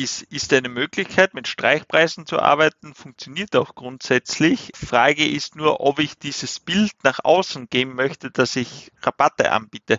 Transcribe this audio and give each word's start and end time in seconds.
ist, 0.00 0.22
ist 0.22 0.52
eine 0.52 0.68
Möglichkeit, 0.68 1.34
mit 1.34 1.46
Streichpreisen 1.46 2.26
zu 2.26 2.38
arbeiten, 2.38 2.94
funktioniert 2.94 3.54
auch 3.56 3.74
grundsätzlich. 3.74 4.72
Frage 4.74 5.26
ist 5.26 5.56
nur, 5.56 5.80
ob 5.80 5.98
ich 5.98 6.18
dieses 6.18 6.60
Bild 6.60 6.92
nach 7.02 7.20
außen 7.22 7.68
geben 7.68 7.94
möchte, 7.94 8.30
dass 8.30 8.56
ich 8.56 8.90
Rabatte 9.02 9.52
anbiete. 9.52 9.98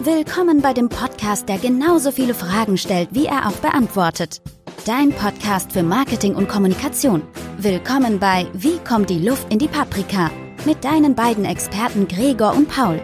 Willkommen 0.00 0.62
bei 0.62 0.72
dem 0.72 0.88
Podcast, 0.88 1.48
der 1.48 1.58
genauso 1.58 2.12
viele 2.12 2.34
Fragen 2.34 2.78
stellt, 2.78 3.10
wie 3.12 3.26
er 3.26 3.48
auch 3.48 3.56
beantwortet. 3.56 4.40
Dein 4.86 5.10
Podcast 5.10 5.72
für 5.72 5.82
Marketing 5.82 6.34
und 6.34 6.48
Kommunikation. 6.48 7.22
Willkommen 7.58 8.18
bei 8.18 8.46
Wie 8.54 8.78
kommt 8.78 9.10
die 9.10 9.18
Luft 9.18 9.52
in 9.52 9.58
die 9.58 9.68
Paprika? 9.68 10.30
Mit 10.66 10.84
deinen 10.84 11.14
beiden 11.14 11.44
Experten 11.44 12.08
Gregor 12.08 12.54
und 12.54 12.68
Paul. 12.68 13.00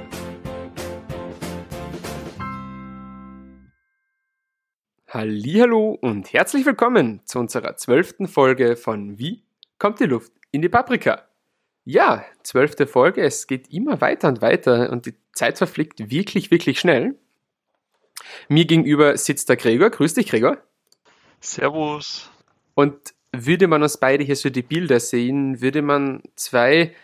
Hallo 5.09 5.97
und 6.01 6.33
herzlich 6.33 6.67
willkommen 6.67 7.21
zu 7.25 7.39
unserer 7.39 7.77
zwölften 7.77 8.27
Folge 8.27 8.77
von 8.77 9.19
Wie 9.19 9.45
kommt 9.79 10.01
die 10.01 10.05
Luft 10.05 10.33
in 10.51 10.63
die 10.63 10.69
Paprika? 10.69 11.29
Ja, 11.85 12.25
zwölfte 12.43 12.87
Folge, 12.87 13.23
es 13.23 13.47
geht 13.47 13.73
immer 13.73 14.01
weiter 14.01 14.29
und 14.29 14.43
weiter 14.43 14.91
und 14.91 15.07
die 15.07 15.15
Zeit 15.33 15.59
verfliegt 15.59 16.11
wirklich, 16.11 16.51
wirklich 16.51 16.81
schnell. 16.81 17.15
Mir 18.49 18.65
gegenüber 18.65 19.17
sitzt 19.17 19.49
der 19.49 19.57
Gregor. 19.57 19.91
Grüß 19.91 20.15
dich, 20.15 20.29
Gregor. 20.29 20.59
Servus. 21.41 22.31
Und 22.75 23.15
würde 23.33 23.69
man 23.69 23.83
uns 23.83 23.97
beide 23.97 24.25
hier 24.25 24.37
so 24.37 24.51
die 24.51 24.63
Bilder 24.63 25.01
sehen, 25.01 25.61
würde 25.61 25.83
man 25.83 26.23
zwei, 26.37 26.95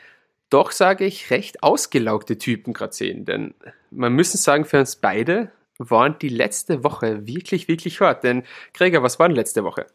doch 0.50 0.72
sage 0.72 1.04
ich, 1.04 1.30
recht 1.30 1.62
ausgelaugte 1.62 2.38
Typen 2.38 2.72
gerade 2.72 2.92
sehen. 2.92 3.24
Denn 3.24 3.54
man 3.90 4.12
müssen 4.12 4.36
sagen, 4.36 4.64
für 4.64 4.80
uns 4.80 4.96
beide 4.96 5.52
waren 5.78 6.18
die 6.18 6.28
letzte 6.28 6.84
Woche 6.84 7.26
wirklich, 7.26 7.68
wirklich 7.68 8.01
hart. 8.01 8.24
Denn 8.24 8.43
Gregor, 8.74 9.02
was 9.02 9.18
war 9.18 9.28
denn 9.28 9.37
letzte 9.37 9.65
Woche? 9.65 9.87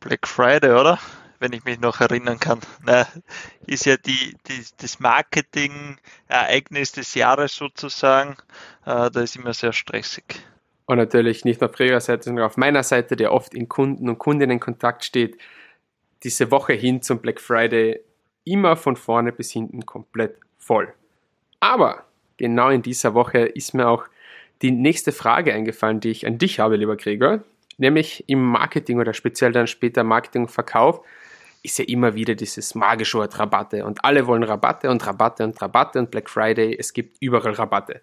Black 0.00 0.28
Friday, 0.28 0.70
oder? 0.70 0.98
wenn 1.40 1.52
ich 1.52 1.64
mich 1.64 1.80
noch 1.80 2.00
erinnern 2.00 2.38
kann. 2.38 2.60
Na, 2.84 3.06
ist 3.66 3.86
ja 3.86 3.96
die, 3.96 4.36
die, 4.48 4.64
das 4.78 5.00
Marketing-Ereignis 5.00 6.92
des 6.92 7.14
Jahres 7.14 7.54
sozusagen. 7.54 8.36
Äh, 8.84 9.10
da 9.10 9.20
ist 9.20 9.36
immer 9.36 9.54
sehr 9.54 9.72
stressig. 9.72 10.24
Und 10.86 10.96
natürlich 10.96 11.44
nicht 11.44 11.60
nur 11.60 11.70
auf 11.70 11.78
ihrer 11.80 12.00
Seite, 12.00 12.24
sondern 12.24 12.46
auf 12.46 12.56
meiner 12.56 12.82
Seite, 12.82 13.14
der 13.14 13.32
oft 13.32 13.54
in 13.54 13.68
Kunden 13.68 14.08
und 14.08 14.18
Kundinnen 14.18 14.54
in 14.56 14.60
Kontakt 14.60 15.04
steht, 15.04 15.38
diese 16.24 16.50
Woche 16.50 16.72
hin 16.72 17.02
zum 17.02 17.20
Black 17.20 17.40
Friday 17.40 18.00
immer 18.48 18.76
von 18.76 18.96
vorne 18.96 19.32
bis 19.32 19.50
hinten 19.50 19.86
komplett 19.86 20.36
voll. 20.58 20.92
Aber 21.60 22.04
genau 22.36 22.70
in 22.70 22.82
dieser 22.82 23.14
Woche 23.14 23.38
ist 23.40 23.74
mir 23.74 23.88
auch 23.88 24.04
die 24.62 24.70
nächste 24.70 25.12
Frage 25.12 25.54
eingefallen, 25.54 26.00
die 26.00 26.10
ich 26.10 26.26
an 26.26 26.38
dich 26.38 26.60
habe, 26.60 26.76
lieber 26.76 26.96
Gregor, 26.96 27.42
nämlich 27.76 28.24
im 28.28 28.42
Marketing 28.42 28.98
oder 28.98 29.14
speziell 29.14 29.52
dann 29.52 29.66
später 29.66 30.04
Marketing 30.04 30.42
und 30.42 30.50
Verkauf 30.50 31.00
ist 31.62 31.78
ja 31.78 31.84
immer 31.86 32.14
wieder 32.14 32.34
dieses 32.34 32.74
magische 32.74 33.18
Wort 33.18 33.38
Rabatte 33.38 33.84
und 33.84 34.04
alle 34.04 34.26
wollen 34.26 34.42
Rabatte 34.42 34.90
und 34.90 35.04
Rabatte 35.06 35.44
und 35.44 35.60
Rabatte 35.60 35.98
und 35.98 36.10
Black 36.10 36.30
Friday, 36.30 36.76
es 36.78 36.92
gibt 36.92 37.16
überall 37.20 37.52
Rabatte. 37.52 38.00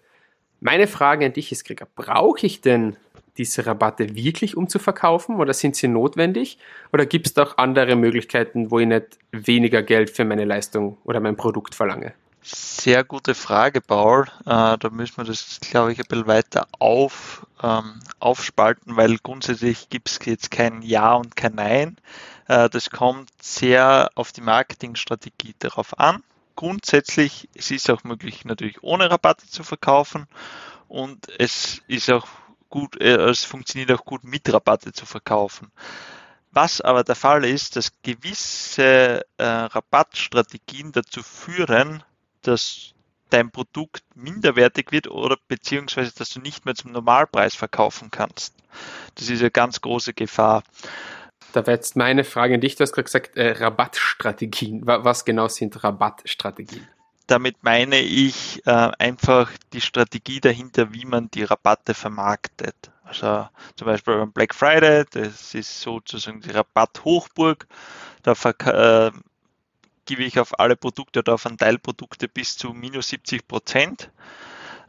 Meine 0.60 0.86
Frage 0.86 1.26
an 1.26 1.32
dich 1.32 1.52
ist, 1.52 1.64
Gregor, 1.64 1.88
brauche 1.94 2.46
ich 2.46 2.60
denn 2.60 2.96
diese 3.38 3.66
Rabatte 3.66 4.14
wirklich, 4.14 4.56
um 4.56 4.68
zu 4.68 4.78
verkaufen 4.78 5.36
oder 5.36 5.52
sind 5.54 5.76
sie 5.76 5.88
notwendig? 5.88 6.58
Oder 6.92 7.06
gibt 7.06 7.26
es 7.26 7.36
auch 7.38 7.58
andere 7.58 7.96
Möglichkeiten, 7.96 8.70
wo 8.70 8.78
ich 8.78 8.86
nicht 8.86 9.18
weniger 9.32 9.82
Geld 9.82 10.10
für 10.10 10.24
meine 10.24 10.44
Leistung 10.44 10.98
oder 11.04 11.20
mein 11.20 11.36
Produkt 11.36 11.74
verlange? 11.74 12.14
Sehr 12.48 13.02
gute 13.02 13.34
Frage, 13.34 13.80
Paul. 13.80 14.26
Äh, 14.46 14.78
da 14.78 14.88
müssen 14.92 15.16
wir 15.16 15.24
das, 15.24 15.58
glaube 15.60 15.90
ich, 15.90 15.98
ein 15.98 16.06
bisschen 16.08 16.28
weiter 16.28 16.68
auf, 16.78 17.44
ähm, 17.60 17.98
aufspalten, 18.20 18.96
weil 18.96 19.18
grundsätzlich 19.18 19.88
gibt 19.88 20.08
es 20.08 20.20
jetzt 20.24 20.52
kein 20.52 20.80
Ja 20.82 21.14
und 21.14 21.34
kein 21.34 21.56
Nein. 21.56 21.96
Äh, 22.46 22.68
das 22.70 22.90
kommt 22.90 23.30
sehr 23.42 24.10
auf 24.14 24.30
die 24.30 24.42
Marketingstrategie 24.42 25.56
darauf 25.58 25.98
an. 25.98 26.22
Grundsätzlich, 26.54 27.48
es 27.54 27.72
ist 27.72 27.90
auch 27.90 28.04
möglich, 28.04 28.44
natürlich 28.44 28.80
ohne 28.80 29.10
Rabatte 29.10 29.48
zu 29.48 29.64
verkaufen 29.64 30.28
und 30.86 31.28
es 31.40 31.82
ist 31.88 32.08
auch 32.10 32.28
gut, 32.68 33.00
äh, 33.00 33.16
es 33.16 33.44
funktioniert 33.44 33.92
auch 33.92 34.04
gut 34.04 34.24
mit 34.24 34.52
Rabatte 34.52 34.92
zu 34.92 35.06
verkaufen. 35.06 35.70
Was 36.52 36.80
aber 36.80 37.04
der 37.04 37.16
Fall 37.16 37.44
ist, 37.44 37.76
dass 37.76 37.92
gewisse 38.02 39.22
äh, 39.36 39.44
Rabattstrategien 39.44 40.92
dazu 40.92 41.22
führen, 41.22 42.02
dass 42.42 42.94
dein 43.30 43.50
Produkt 43.50 44.04
minderwertig 44.14 44.92
wird 44.92 45.08
oder 45.08 45.36
beziehungsweise 45.48 46.12
dass 46.16 46.30
du 46.30 46.40
nicht 46.40 46.64
mehr 46.64 46.74
zum 46.74 46.92
Normalpreis 46.92 47.54
verkaufen 47.54 48.10
kannst. 48.10 48.54
Das 49.16 49.28
ist 49.28 49.40
eine 49.40 49.50
ganz 49.50 49.80
große 49.80 50.14
Gefahr. 50.14 50.62
Da 51.52 51.66
wäre 51.66 51.76
jetzt 51.76 51.96
meine 51.96 52.24
Frage 52.24 52.54
an 52.54 52.60
dich. 52.60 52.76
Du 52.76 52.82
hast 52.82 52.92
gerade 52.92 53.04
gesagt, 53.04 53.36
äh, 53.36 53.52
Rabattstrategien. 53.52 54.82
Was 54.86 55.24
genau 55.24 55.48
sind 55.48 55.82
Rabattstrategien? 55.82 56.86
Damit 57.26 57.62
meine 57.62 57.98
ich 57.98 58.64
äh, 58.66 58.70
einfach 58.70 59.50
die 59.72 59.80
Strategie 59.80 60.40
dahinter, 60.40 60.92
wie 60.92 61.04
man 61.04 61.30
die 61.30 61.44
Rabatte 61.44 61.94
vermarktet. 61.94 62.92
Also 63.02 63.48
zum 63.76 63.86
Beispiel 63.86 64.16
beim 64.16 64.32
Black 64.32 64.54
Friday, 64.54 65.04
das 65.10 65.54
ist 65.54 65.80
sozusagen 65.80 66.40
die 66.40 66.50
Rabatthochburg. 66.50 67.66
Da 68.22 68.32
äh, 68.32 69.12
gebe 70.06 70.24
ich 70.24 70.40
auf 70.40 70.58
alle 70.58 70.76
Produkte 70.76 71.20
oder 71.20 71.34
auf 71.34 71.46
einen 71.46 71.58
Teilprodukte 71.58 72.28
bis 72.28 72.56
zu 72.56 72.72
minus 72.72 73.08
70 73.08 73.46
Prozent 73.46 74.10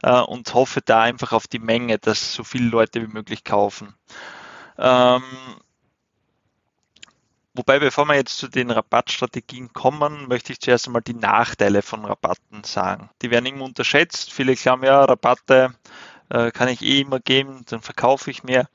äh, 0.02 0.20
und 0.20 0.52
hoffe 0.54 0.80
da 0.84 1.02
einfach 1.02 1.32
auf 1.32 1.46
die 1.46 1.58
Menge, 1.58 1.98
dass 1.98 2.34
so 2.34 2.44
viele 2.44 2.68
Leute 2.68 3.02
wie 3.02 3.12
möglich 3.12 3.44
kaufen. 3.44 3.94
Ähm, 4.78 5.22
Wobei, 7.58 7.80
bevor 7.80 8.04
wir 8.04 8.14
jetzt 8.14 8.38
zu 8.38 8.46
den 8.46 8.70
Rabattstrategien 8.70 9.72
kommen, 9.72 10.28
möchte 10.28 10.52
ich 10.52 10.60
zuerst 10.60 10.86
einmal 10.86 11.02
die 11.02 11.14
Nachteile 11.14 11.82
von 11.82 12.04
Rabatten 12.04 12.62
sagen. 12.62 13.10
Die 13.20 13.32
werden 13.32 13.46
immer 13.46 13.64
unterschätzt. 13.64 14.32
Viele 14.32 14.54
glauben, 14.54 14.84
ja, 14.84 15.04
Rabatte 15.04 15.74
äh, 16.28 16.52
kann 16.52 16.68
ich 16.68 16.82
eh 16.82 17.00
immer 17.00 17.18
geben, 17.18 17.64
dann 17.66 17.82
verkaufe 17.82 18.30
ich 18.30 18.44
mehr. 18.44 18.68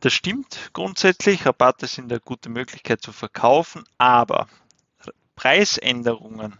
Das 0.00 0.14
stimmt 0.14 0.70
grundsätzlich. 0.72 1.44
Rabatte 1.44 1.86
sind 1.86 2.10
eine 2.10 2.20
gute 2.20 2.48
Möglichkeit 2.48 3.02
zu 3.02 3.12
verkaufen, 3.12 3.84
aber 3.98 4.48
Preisänderungen 5.34 6.56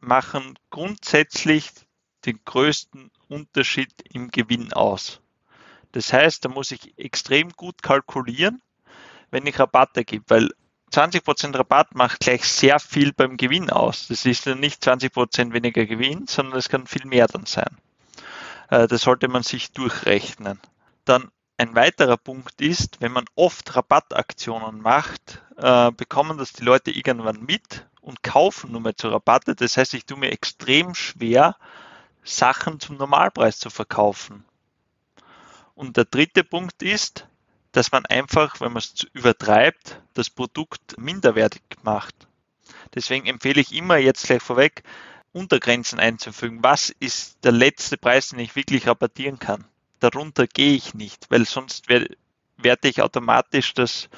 machen 0.00 0.58
grundsätzlich 0.68 1.70
den 2.26 2.38
größten 2.44 3.10
Unterschied 3.28 3.94
im 4.12 4.30
Gewinn 4.30 4.74
aus. 4.74 5.22
Das 5.92 6.12
heißt, 6.12 6.44
da 6.44 6.50
muss 6.50 6.70
ich 6.70 6.98
extrem 6.98 7.48
gut 7.52 7.82
kalkulieren, 7.82 8.60
wenn 9.30 9.46
ich 9.46 9.58
Rabatte 9.58 10.04
gebe, 10.04 10.24
weil 10.28 10.50
20% 10.92 11.58
Rabatt 11.58 11.94
macht 11.94 12.20
gleich 12.20 12.44
sehr 12.44 12.78
viel 12.78 13.12
beim 13.12 13.36
Gewinn 13.36 13.70
aus. 13.70 14.08
Das 14.08 14.24
ist 14.24 14.46
dann 14.46 14.60
nicht 14.60 14.82
20% 14.82 15.52
weniger 15.52 15.84
Gewinn, 15.84 16.26
sondern 16.26 16.58
es 16.58 16.68
kann 16.68 16.86
viel 16.86 17.06
mehr 17.06 17.26
dann 17.26 17.46
sein. 17.46 17.76
Äh, 18.70 18.86
das 18.86 19.02
sollte 19.02 19.28
man 19.28 19.42
sich 19.42 19.72
durchrechnen. 19.72 20.60
Dann 21.04 21.30
ein 21.58 21.74
weiterer 21.74 22.16
Punkt 22.16 22.60
ist, 22.60 23.00
wenn 23.00 23.12
man 23.12 23.24
oft 23.34 23.74
Rabattaktionen 23.74 24.80
macht, 24.80 25.42
äh, 25.56 25.90
bekommen 25.90 26.38
das 26.38 26.52
die 26.52 26.64
Leute 26.64 26.90
irgendwann 26.90 27.42
mit 27.42 27.86
und 28.00 28.22
kaufen 28.22 28.72
nur 28.72 28.80
mehr 28.80 28.96
zu 28.96 29.08
Rabatte. 29.08 29.54
Das 29.54 29.76
heißt, 29.76 29.94
ich 29.94 30.04
tue 30.04 30.18
mir 30.18 30.32
extrem 30.32 30.94
schwer, 30.94 31.56
Sachen 32.22 32.80
zum 32.80 32.96
Normalpreis 32.96 33.58
zu 33.58 33.70
verkaufen. 33.70 34.44
Und 35.74 35.96
der 35.96 36.04
dritte 36.04 36.44
Punkt 36.44 36.82
ist, 36.82 37.26
dass 37.76 37.92
man 37.92 38.06
einfach, 38.06 38.58
wenn 38.62 38.72
man 38.72 38.78
es 38.80 39.06
übertreibt, 39.12 40.00
das 40.14 40.30
Produkt 40.30 40.96
minderwertig 40.96 41.60
macht. 41.82 42.14
Deswegen 42.94 43.26
empfehle 43.26 43.60
ich 43.60 43.74
immer 43.74 43.98
jetzt 43.98 44.24
gleich 44.24 44.42
vorweg, 44.42 44.82
Untergrenzen 45.32 46.00
einzufügen. 46.00 46.62
Was 46.62 46.88
ist 46.88 47.44
der 47.44 47.52
letzte 47.52 47.98
Preis, 47.98 48.30
den 48.30 48.38
ich 48.38 48.56
wirklich 48.56 48.86
rabattieren 48.86 49.38
kann? 49.38 49.66
Darunter 50.00 50.46
gehe 50.46 50.74
ich 50.74 50.94
nicht, 50.94 51.30
weil 51.30 51.44
sonst 51.44 51.90
werte 51.90 52.88
ich 52.88 53.02
automatisch 53.02 53.74
das 53.74 54.08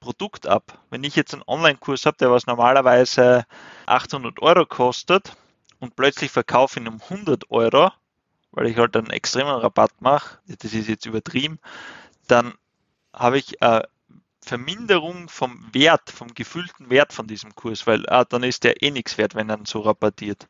Produkt 0.00 0.46
ab. 0.46 0.78
Wenn 0.90 1.02
ich 1.02 1.16
jetzt 1.16 1.32
einen 1.32 1.44
Online-Kurs 1.46 2.04
habe, 2.04 2.18
der 2.18 2.30
was 2.30 2.46
normalerweise 2.46 3.46
800 3.86 4.42
Euro 4.42 4.66
kostet 4.66 5.34
und 5.78 5.96
plötzlich 5.96 6.30
verkaufe 6.30 6.78
ihn 6.78 6.88
um 6.88 7.00
100 7.00 7.50
Euro, 7.50 7.90
weil 8.50 8.66
ich 8.66 8.76
halt 8.76 8.94
einen 8.98 9.08
extremen 9.08 9.54
Rabatt 9.54 10.02
mache, 10.02 10.40
das 10.46 10.74
ist 10.74 10.88
jetzt 10.88 11.06
übertrieben, 11.06 11.58
dann 12.26 12.52
habe 13.18 13.38
ich 13.38 13.60
äh, 13.60 13.82
Verminderung 14.40 15.28
vom 15.28 15.68
Wert, 15.72 16.10
vom 16.10 16.32
gefühlten 16.34 16.90
Wert 16.90 17.12
von 17.12 17.26
diesem 17.26 17.54
Kurs, 17.54 17.86
weil 17.86 18.08
ah, 18.08 18.24
dann 18.24 18.42
ist 18.42 18.64
der 18.64 18.82
eh 18.82 18.90
nichts 18.90 19.18
wert, 19.18 19.34
wenn 19.34 19.50
er 19.50 19.58
so 19.64 19.80
rabattiert. 19.80 20.48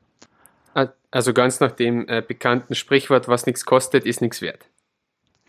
Ah, 0.75 0.89
also 1.11 1.33
ganz 1.33 1.61
nach 1.61 1.73
dem 1.73 2.09
äh, 2.09 2.23
bekannten 2.27 2.75
Sprichwort, 2.75 3.29
was 3.29 3.47
nichts 3.47 3.65
kostet, 3.65 4.05
ist 4.05 4.21
nichts 4.21 4.41
wert. 4.41 4.67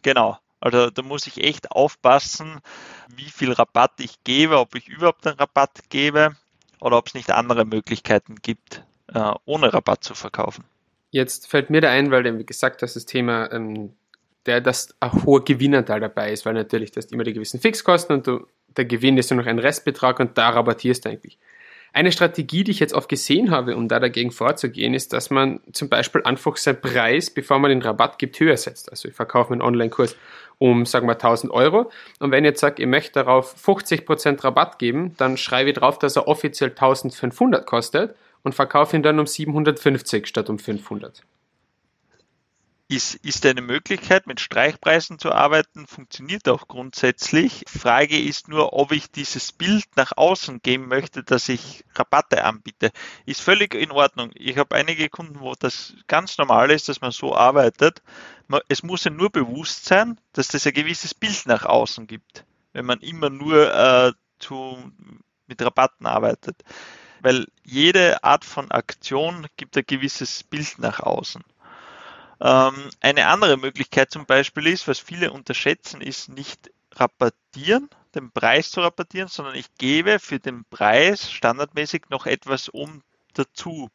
Genau. 0.02 0.38
Also 0.62 0.90
da 0.90 1.02
muss 1.04 1.28
ich 1.28 1.44
echt 1.44 1.72
aufpassen, 1.72 2.60
wie 3.16 3.30
viel 3.30 3.54
Rabatt 3.54 3.94
ich 4.00 4.24
gebe, 4.24 4.60
ob 4.60 4.76
ich 4.76 4.90
überhaupt 4.90 5.26
einen 5.26 5.38
Rabatt 5.38 5.90
gebe 5.90 6.36
oder 6.82 6.98
ob 6.98 7.08
es 7.08 7.14
nicht 7.14 7.32
andere 7.32 7.66
Möglichkeiten 7.66 8.36
gibt, 8.42 8.84
äh, 9.14 9.32
ohne 9.46 9.74
Rabatt 9.74 10.04
zu 10.04 10.16
verkaufen. 10.16 10.66
Jetzt 11.12 11.48
fällt 11.48 11.70
mir 11.70 11.82
da 11.82 11.90
ein, 11.90 12.12
weil 12.12 12.24
du 12.24 12.38
wie 12.38 12.46
gesagt 12.46 12.82
hast, 12.82 12.96
das 12.96 13.06
Thema, 13.06 13.52
ähm, 13.52 13.96
der, 14.50 14.62
dass 14.62 14.96
ein 15.00 15.12
hoher 15.24 15.46
Gewinnanteil 15.46 16.00
dabei 16.00 16.32
ist, 16.32 16.46
weil 16.46 16.56
natürlich 16.56 16.92
das 16.92 17.06
immer 17.06 17.24
die 17.24 17.34
gewissen 17.34 17.60
Fixkosten 17.60 18.16
und 18.16 18.28
du, 18.28 18.48
der 18.76 18.86
Gewinn 18.86 19.18
ist 19.18 19.30
nur 19.30 19.40
noch 19.40 19.48
ein 19.48 19.60
Restbetrag 19.60 20.20
und 20.20 20.38
da 20.38 20.50
rabattierst 20.50 21.06
du 21.06 21.10
eigentlich. 21.10 21.38
Eine 21.94 22.12
Strategie, 22.12 22.64
die 22.64 22.72
ich 22.72 22.80
jetzt 22.80 22.94
oft 22.94 23.10
gesehen 23.10 23.50
habe, 23.50 23.76
um 23.76 23.88
da 23.88 24.00
dagegen 24.00 24.32
vorzugehen, 24.32 24.94
ist, 24.94 25.14
dass 25.14 25.30
man 25.30 25.60
zum 25.72 25.90
Beispiel 25.90 26.22
einfach 26.24 26.56
seinen 26.58 26.82
Preis, 26.82 27.32
bevor 27.32 27.58
man 27.60 27.70
den 27.70 27.82
Rabatt 27.82 28.20
gibt, 28.20 28.40
höher 28.40 28.58
setzt. 28.58 28.92
Also 28.92 29.08
ich 29.08 29.16
verkaufe 29.16 29.52
meinen 29.52 29.64
Online-Kurs 29.64 30.16
um, 30.60 30.86
sagen 30.86 31.08
wir, 31.08 31.14
1000 31.14 31.52
Euro. 31.52 31.92
Und 32.20 32.32
wenn 32.32 32.44
ich 32.44 32.50
jetzt 32.50 32.62
sage, 32.62 32.84
ich 32.84 32.88
möchte 32.88 33.14
darauf 33.14 33.56
50% 33.56 34.44
Rabatt 34.44 34.78
geben, 34.78 35.16
dann 35.18 35.38
schreibe 35.38 35.70
ich 35.70 35.76
drauf, 35.78 35.98
dass 35.98 36.16
er 36.16 36.28
offiziell 36.28 36.70
1500 36.70 37.66
kostet 37.66 38.16
und 38.44 38.54
verkaufe 38.54 38.96
ihn 38.96 39.04
dann 39.04 39.20
um 39.20 39.26
750 39.26 40.28
statt 40.28 40.50
um 40.50 40.60
500 40.60 41.24
ist, 42.90 43.14
ist 43.14 43.46
eine 43.46 43.62
Möglichkeit, 43.62 44.26
mit 44.26 44.40
Streichpreisen 44.40 45.20
zu 45.20 45.32
arbeiten, 45.32 45.86
funktioniert 45.86 46.50
auch 46.50 46.68
grundsätzlich. 46.68 47.64
Frage 47.68 48.20
ist 48.20 48.48
nur, 48.48 48.74
ob 48.74 48.92
ich 48.92 49.12
dieses 49.12 49.52
Bild 49.52 49.86
nach 49.96 50.18
außen 50.18 50.64
geben 50.64 50.88
möchte, 50.88 51.24
dass 51.24 51.50
ich 51.50 51.86
Rabatte 51.94 52.44
anbiete. 52.44 52.90
Ist 53.28 53.42
völlig 53.42 53.76
in 53.76 53.92
Ordnung. 53.92 54.32
Ich 54.34 54.58
habe 54.58 54.76
einige 54.76 55.08
Kunden, 55.08 55.40
wo 55.40 55.54
das 55.54 55.94
ganz 56.08 56.40
normal 56.40 56.72
ist, 56.72 56.90
dass 56.90 57.00
man 57.00 57.12
so 57.12 57.36
arbeitet. 57.36 58.02
Es 58.68 58.82
muss 58.82 59.04
ja 59.04 59.12
nur 59.12 59.30
bewusst 59.30 59.86
sein, 59.86 60.20
dass 60.34 60.48
das 60.48 60.66
ein 60.66 60.74
gewisses 60.74 61.14
Bild 61.14 61.46
nach 61.46 61.66
außen 61.66 62.08
gibt, 62.08 62.44
wenn 62.74 62.88
man 62.88 63.02
immer 63.02 63.30
nur 63.30 63.72
äh, 63.72 64.14
zu, 64.40 64.92
mit 65.46 65.62
Rabatten 65.62 66.08
arbeitet. 66.08 66.64
Weil 67.22 67.46
jede 67.64 68.24
Art 68.24 68.46
von 68.46 68.72
Aktion 68.72 69.46
gibt 69.58 69.78
ein 69.78 69.84
gewisses 69.86 70.44
Bild 70.44 70.80
nach 70.80 71.02
außen. 71.02 71.44
Ähm, 72.42 72.90
eine 73.02 73.28
andere 73.28 73.58
Möglichkeit 73.58 74.12
zum 74.12 74.26
Beispiel 74.26 74.68
ist, 74.68 74.88
was 74.88 75.00
viele 75.00 75.32
unterschätzen, 75.32 76.02
ist 76.02 76.30
nicht 76.30 76.72
rabattieren, 76.96 77.90
den 78.16 78.32
Preis 78.32 78.72
zu 78.72 78.82
rabattieren, 78.82 79.28
sondern 79.28 79.56
ich 79.56 79.74
gebe 79.78 80.20
für 80.20 80.40
den 80.40 80.66
Preis 80.66 81.32
standardmäßig 81.32 82.04
noch 82.10 82.26
etwas 82.26 82.70
um 82.70 83.04
dazu. 83.34 83.90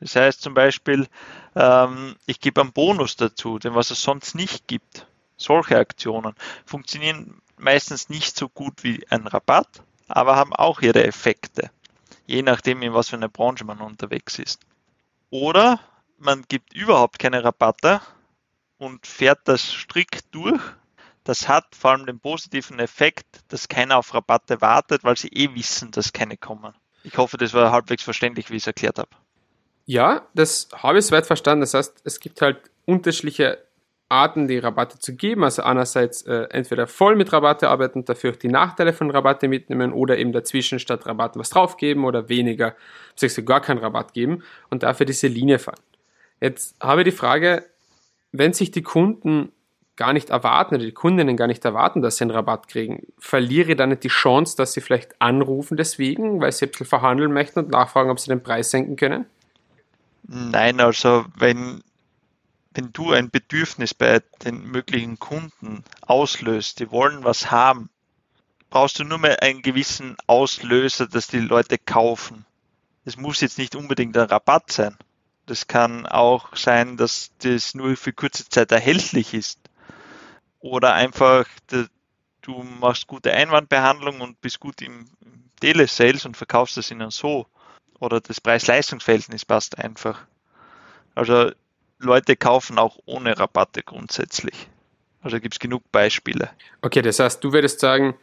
Das 0.00 0.16
heißt 0.16 0.42
zum 0.42 0.54
Beispiel, 0.54 1.06
ähm, 1.54 2.16
ich 2.26 2.40
gebe 2.40 2.60
einen 2.60 2.72
Bonus 2.72 3.16
dazu, 3.16 3.58
den 3.58 3.74
was 3.74 3.90
es 3.90 4.02
sonst 4.02 4.34
nicht 4.34 4.66
gibt. 4.66 5.06
Solche 5.36 5.78
Aktionen 5.78 6.34
funktionieren 6.64 7.40
meistens 7.56 8.08
nicht 8.08 8.36
so 8.36 8.48
gut 8.48 8.82
wie 8.82 9.06
ein 9.10 9.26
Rabatt, 9.26 9.82
aber 10.08 10.36
haben 10.36 10.52
auch 10.52 10.80
ihre 10.80 11.04
Effekte, 11.04 11.70
je 12.26 12.42
nachdem, 12.42 12.82
in 12.82 12.94
was 12.94 13.10
für 13.10 13.16
einer 13.16 13.28
Branche 13.28 13.64
man 13.64 13.80
unterwegs 13.80 14.38
ist. 14.38 14.60
Oder 15.30 15.80
man 16.18 16.44
gibt 16.48 16.74
überhaupt 16.74 17.18
keine 17.18 17.44
Rabatte 17.44 18.00
und 18.78 19.06
fährt 19.06 19.40
das 19.44 19.62
strikt 19.62 20.34
durch. 20.34 20.60
Das 21.24 21.48
hat 21.48 21.74
vor 21.74 21.92
allem 21.92 22.06
den 22.06 22.20
positiven 22.20 22.78
Effekt, 22.78 23.26
dass 23.48 23.68
keiner 23.68 23.96
auf 23.96 24.12
Rabatte 24.12 24.60
wartet, 24.60 25.04
weil 25.04 25.16
sie 25.16 25.28
eh 25.28 25.54
wissen, 25.54 25.90
dass 25.90 26.12
keine 26.12 26.36
kommen. 26.36 26.74
Ich 27.02 27.16
hoffe, 27.16 27.36
das 27.36 27.54
war 27.54 27.72
halbwegs 27.72 28.02
verständlich, 28.02 28.50
wie 28.50 28.56
ich 28.56 28.62
es 28.62 28.66
erklärt 28.66 28.98
habe. 28.98 29.10
Ja, 29.86 30.26
das 30.34 30.68
habe 30.74 30.98
ich 30.98 31.06
soweit 31.06 31.26
verstanden. 31.26 31.60
Das 31.62 31.74
heißt, 31.74 32.00
es 32.04 32.20
gibt 32.20 32.40
halt 32.42 32.58
unterschiedliche 32.86 33.58
Arten, 34.08 34.48
die 34.48 34.58
Rabatte 34.58 34.98
zu 34.98 35.14
geben. 35.14 35.44
Also 35.44 35.62
einerseits 35.62 36.22
äh, 36.22 36.46
entweder 36.50 36.86
voll 36.86 37.16
mit 37.16 37.32
Rabatte 37.32 37.68
arbeiten 37.68 38.04
dafür 38.04 38.32
auch 38.32 38.36
die 38.36 38.48
Nachteile 38.48 38.92
von 38.92 39.10
Rabatte 39.10 39.48
mitnehmen 39.48 39.92
oder 39.92 40.18
eben 40.18 40.32
dazwischen 40.32 40.78
statt 40.78 41.06
Rabatten 41.06 41.40
was 41.40 41.50
draufgeben 41.50 42.04
oder 42.04 42.28
weniger, 42.28 42.76
beziehungsweise 43.10 43.44
gar 43.44 43.60
keinen 43.60 43.78
Rabatt 43.78 44.14
geben 44.14 44.42
und 44.70 44.82
dafür 44.82 45.06
diese 45.06 45.26
Linie 45.26 45.58
fahren. 45.58 45.80
Jetzt 46.40 46.76
habe 46.80 47.02
ich 47.02 47.04
die 47.06 47.16
Frage, 47.16 47.64
wenn 48.32 48.52
sich 48.52 48.70
die 48.70 48.82
Kunden 48.82 49.52
gar 49.96 50.12
nicht 50.12 50.30
erwarten 50.30 50.74
oder 50.74 50.84
die 50.84 50.92
Kundinnen 50.92 51.36
gar 51.36 51.46
nicht 51.46 51.64
erwarten, 51.64 52.02
dass 52.02 52.16
sie 52.16 52.24
einen 52.24 52.32
Rabatt 52.32 52.68
kriegen, 52.68 53.06
verliere 53.18 53.72
ich 53.72 53.76
dann 53.76 53.90
nicht 53.90 54.02
die 54.02 54.08
Chance, 54.08 54.56
dass 54.56 54.72
sie 54.72 54.80
vielleicht 54.80 55.20
anrufen 55.20 55.76
deswegen, 55.76 56.40
weil 56.40 56.52
sie 56.52 56.66
ein 56.66 56.70
bisschen 56.70 56.86
verhandeln 56.86 57.32
möchten 57.32 57.60
und 57.60 57.70
nachfragen, 57.70 58.10
ob 58.10 58.18
sie 58.18 58.28
den 58.28 58.42
Preis 58.42 58.70
senken 58.70 58.96
können? 58.96 59.26
Nein, 60.24 60.80
also 60.80 61.26
wenn, 61.36 61.82
wenn 62.72 62.92
du 62.92 63.12
ein 63.12 63.30
Bedürfnis 63.30 63.94
bei 63.94 64.20
den 64.44 64.64
möglichen 64.70 65.18
Kunden 65.18 65.84
auslöst, 66.00 66.80
die 66.80 66.90
wollen 66.90 67.22
was 67.22 67.50
haben, 67.50 67.88
brauchst 68.70 68.98
du 68.98 69.04
nur 69.04 69.18
mehr 69.18 69.42
einen 69.42 69.62
gewissen 69.62 70.16
Auslöser, 70.26 71.06
dass 71.06 71.28
die 71.28 71.38
Leute 71.38 71.78
kaufen. 71.78 72.44
Es 73.04 73.16
muss 73.16 73.40
jetzt 73.40 73.58
nicht 73.58 73.76
unbedingt 73.76 74.16
ein 74.16 74.26
Rabatt 74.28 74.72
sein. 74.72 74.96
Das 75.46 75.66
kann 75.66 76.06
auch 76.06 76.56
sein, 76.56 76.96
dass 76.96 77.30
das 77.38 77.74
nur 77.74 77.96
für 77.96 78.12
kurze 78.12 78.48
Zeit 78.48 78.72
erhältlich 78.72 79.34
ist. 79.34 79.58
Oder 80.60 80.94
einfach, 80.94 81.46
du 82.40 82.62
machst 82.62 83.06
gute 83.06 83.32
Einwandbehandlung 83.32 84.22
und 84.22 84.40
bist 84.40 84.60
gut 84.60 84.80
im 84.80 85.04
Telesales 85.60 86.24
und 86.24 86.36
verkaufst 86.36 86.76
das 86.76 86.90
ihnen 86.90 87.10
so. 87.10 87.46
Oder 88.00 88.20
das 88.20 88.40
Preis-Leistungs-Verhältnis 88.40 89.44
passt 89.44 89.78
einfach. 89.78 90.26
Also 91.14 91.52
Leute 91.98 92.36
kaufen 92.36 92.78
auch 92.78 92.98
ohne 93.04 93.38
Rabatte 93.38 93.82
grundsätzlich. 93.82 94.68
Also 95.22 95.40
gibt 95.40 95.54
es 95.54 95.58
genug 95.58 95.90
Beispiele. 95.92 96.50
Okay, 96.82 97.02
das 97.02 97.18
heißt, 97.18 97.42
du 97.42 97.52
würdest 97.52 97.80
sagen, 97.80 98.14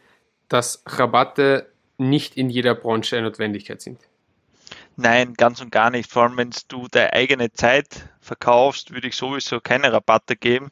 dass 0.48 0.82
Rabatte 0.86 1.72
nicht 1.98 2.36
in 2.36 2.50
jeder 2.50 2.74
Branche 2.74 3.16
eine 3.16 3.26
Notwendigkeit 3.26 3.80
sind. 3.80 3.98
Nein, 4.96 5.34
ganz 5.34 5.60
und 5.60 5.70
gar 5.72 5.90
nicht. 5.90 6.10
Vor 6.10 6.22
allem, 6.24 6.36
wenn 6.36 6.50
du 6.68 6.86
deine 6.88 7.12
eigene 7.12 7.52
Zeit 7.52 8.08
verkaufst, 8.20 8.92
würde 8.92 9.08
ich 9.08 9.16
sowieso 9.16 9.60
keine 9.60 9.92
Rabatte 9.92 10.36
geben. 10.36 10.70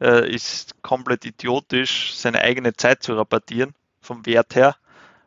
Äh, 0.00 0.30
ist 0.34 0.82
komplett 0.82 1.24
idiotisch, 1.24 2.14
seine 2.14 2.40
eigene 2.42 2.74
Zeit 2.74 3.02
zu 3.02 3.14
rabattieren, 3.14 3.74
vom 4.00 4.26
Wert 4.26 4.54
her, 4.56 4.76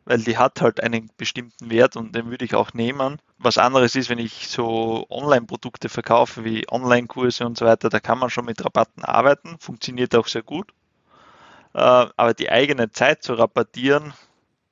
weil 0.05 0.19
die 0.19 0.37
hat 0.37 0.61
halt 0.61 0.81
einen 0.83 1.09
bestimmten 1.17 1.69
Wert 1.69 1.95
und 1.97 2.15
den 2.15 2.29
würde 2.29 2.45
ich 2.45 2.55
auch 2.55 2.73
nehmen. 2.73 3.19
Was 3.39 3.57
anderes 3.57 3.95
ist, 3.95 4.09
wenn 4.09 4.19
ich 4.19 4.47
so 4.49 5.07
Online-Produkte 5.09 5.89
verkaufe, 5.89 6.43
wie 6.45 6.69
Online-Kurse 6.69 7.45
und 7.45 7.57
so 7.57 7.65
weiter, 7.65 7.89
da 7.89 7.99
kann 7.99 8.19
man 8.19 8.29
schon 8.29 8.45
mit 8.45 8.63
Rabatten 8.63 9.03
arbeiten, 9.05 9.57
funktioniert 9.59 10.15
auch 10.15 10.27
sehr 10.27 10.43
gut. 10.43 10.71
Äh, 11.73 11.79
aber 11.79 12.33
die 12.33 12.49
eigene 12.51 12.91
Zeit 12.91 13.23
zu 13.23 13.33
rabattieren, 13.35 14.13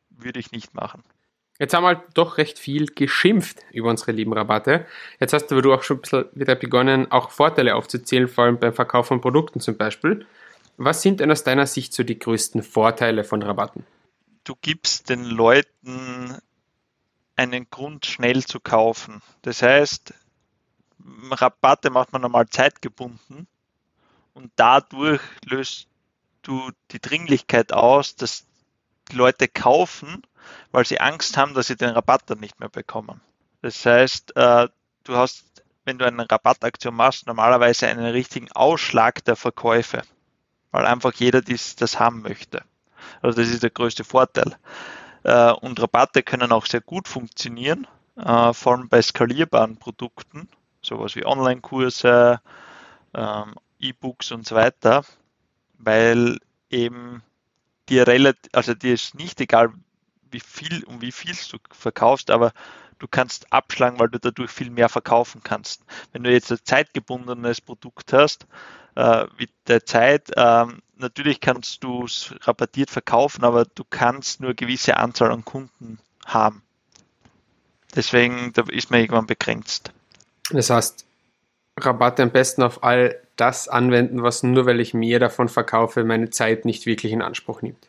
würde 0.09 0.39
ich 0.39 0.51
nicht 0.51 0.73
machen. 0.73 1.03
Jetzt 1.57 1.73
haben 1.73 1.83
wir 1.83 1.87
halt 1.87 2.03
doch 2.15 2.37
recht 2.37 2.59
viel 2.59 2.87
geschimpft 2.87 3.59
über 3.71 3.89
unsere 3.89 4.11
lieben 4.11 4.33
Rabatte. 4.33 4.85
Jetzt 5.19 5.31
hast 5.31 5.47
du 5.47 5.55
aber 5.55 5.61
du 5.61 5.73
auch 5.73 5.83
schon 5.83 5.97
ein 5.97 6.01
bisschen 6.01 6.25
wieder 6.33 6.55
begonnen, 6.55 7.11
auch 7.11 7.29
Vorteile 7.29 7.75
aufzuzählen, 7.75 8.27
vor 8.27 8.43
allem 8.43 8.59
beim 8.59 8.73
Verkauf 8.73 9.07
von 9.07 9.21
Produkten 9.21 9.61
zum 9.61 9.77
Beispiel. 9.77 10.25
Was 10.77 11.01
sind 11.01 11.21
denn 11.21 11.31
aus 11.31 11.45
deiner 11.45 11.65
Sicht 11.65 11.93
so 11.93 12.03
die 12.03 12.19
größten 12.19 12.61
Vorteile 12.61 13.23
von 13.23 13.41
Rabatten? 13.41 13.85
Du 14.43 14.55
gibst 14.61 15.09
den 15.09 15.23
Leuten 15.23 16.37
einen 17.37 17.69
Grund, 17.69 18.05
schnell 18.05 18.43
zu 18.43 18.59
kaufen. 18.59 19.21
Das 19.41 19.61
heißt, 19.61 20.13
Rabatte 21.31 21.89
macht 21.89 22.11
man 22.11 22.21
normal 22.21 22.47
zeitgebunden 22.49 23.47
und 24.33 24.51
dadurch 24.57 25.21
löst 25.45 25.87
du 26.41 26.69
die 26.91 26.99
Dringlichkeit 26.99 27.71
aus, 27.71 28.15
dass 28.15 28.45
die 29.09 29.15
Leute 29.15 29.47
kaufen 29.47 30.23
weil 30.75 30.85
sie 30.85 30.99
Angst 30.99 31.37
haben, 31.37 31.53
dass 31.53 31.67
sie 31.67 31.77
den 31.77 31.91
Rabatt 31.91 32.23
dann 32.25 32.41
nicht 32.41 32.59
mehr 32.59 32.67
bekommen. 32.67 33.21
Das 33.61 33.85
heißt, 33.85 34.35
äh, 34.35 34.67
du 35.05 35.15
hast, 35.15 35.63
wenn 35.85 35.97
du 35.97 36.03
eine 36.03 36.29
Rabattaktion 36.29 36.93
machst, 36.93 37.27
normalerweise 37.27 37.87
einen 37.87 38.03
richtigen 38.07 38.51
Ausschlag 38.51 39.23
der 39.23 39.37
Verkäufe, 39.37 40.01
weil 40.71 40.85
einfach 40.85 41.13
jeder 41.13 41.41
dies, 41.41 41.77
das 41.77 41.97
haben 41.97 42.23
möchte. 42.23 42.61
Also 43.21 43.41
das 43.41 43.49
ist 43.49 43.63
der 43.63 43.69
größte 43.69 44.03
Vorteil. 44.03 44.57
Äh, 45.23 45.53
und 45.53 45.81
Rabatte 45.81 46.23
können 46.23 46.51
auch 46.51 46.65
sehr 46.65 46.81
gut 46.81 47.07
funktionieren, 47.07 47.87
äh, 48.17 48.51
vor 48.51 48.73
allem 48.73 48.89
bei 48.89 49.01
skalierbaren 49.01 49.77
Produkten, 49.77 50.49
sowas 50.81 51.15
wie 51.15 51.25
Online-Kurse, 51.25 52.41
ähm, 53.13 53.55
E-Books 53.79 54.33
und 54.33 54.45
so 54.45 54.55
weiter, 54.55 55.05
weil 55.77 56.37
eben 56.69 57.23
dir 57.87 58.07
relativ, 58.07 58.51
also 58.51 58.73
dir 58.73 58.93
ist 58.93 59.15
nicht 59.15 59.39
egal, 59.39 59.71
wie 60.35 60.41
viel 60.41 60.83
um 60.83 61.01
wie 61.01 61.11
viel 61.11 61.35
du 61.51 61.57
verkaufst, 61.71 62.29
aber 62.29 62.51
du 62.99 63.07
kannst 63.07 63.51
abschlagen, 63.51 63.99
weil 63.99 64.09
du 64.09 64.19
dadurch 64.19 64.51
viel 64.51 64.69
mehr 64.69 64.89
verkaufen 64.89 65.41
kannst. 65.43 65.81
Wenn 66.11 66.23
du 66.23 66.31
jetzt 66.31 66.51
ein 66.51 66.59
zeitgebundenes 66.63 67.61
Produkt 67.61 68.13
hast, 68.13 68.45
äh, 68.95 69.25
mit 69.39 69.49
der 69.67 69.85
Zeit, 69.85 70.29
äh, 70.35 70.65
natürlich 70.97 71.39
kannst 71.39 71.83
du 71.83 72.03
es 72.03 72.33
rabattiert 72.41 72.89
verkaufen, 72.89 73.43
aber 73.43 73.65
du 73.65 73.83
kannst 73.89 74.41
nur 74.41 74.53
gewisse 74.53 74.97
Anzahl 74.97 75.31
an 75.31 75.45
Kunden 75.45 75.99
haben. 76.25 76.61
Deswegen 77.95 78.51
da 78.53 78.63
ist 78.69 78.91
man 78.91 78.99
irgendwann 78.99 79.27
begrenzt. 79.27 79.91
Das 80.51 80.69
heißt, 80.69 81.05
Rabatte 81.79 82.23
am 82.23 82.31
besten 82.31 82.61
auf 82.61 82.83
all 82.83 83.19
das 83.35 83.67
anwenden, 83.67 84.23
was 84.23 84.43
nur 84.43 84.65
weil 84.65 84.79
ich 84.79 84.93
mehr 84.93 85.19
davon 85.19 85.49
verkaufe, 85.49 86.03
meine 86.03 86.29
Zeit 86.29 86.65
nicht 86.65 86.85
wirklich 86.85 87.11
in 87.11 87.21
Anspruch 87.21 87.61
nimmt. 87.61 87.87